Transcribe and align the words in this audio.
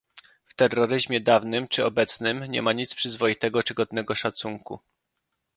W 0.45 0.55
terroryzmie 0.55 1.19
dawnym 1.21 1.67
czy 1.67 1.85
obecnym, 1.85 2.45
nie 2.45 2.61
ma 2.61 2.73
nic 2.73 2.95
przyzwoitego 2.95 3.63
czy 3.63 3.73
godnego 3.73 4.15
szacunku 4.15 4.79